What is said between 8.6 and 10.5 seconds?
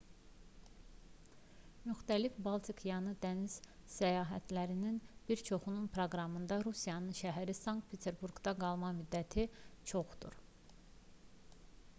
qalma müddəti çoxdur